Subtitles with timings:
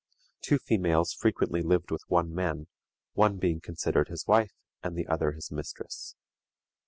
[0.41, 2.65] Two females frequently lived with one man,
[3.13, 6.15] one being considered his wife, and the other his mistress.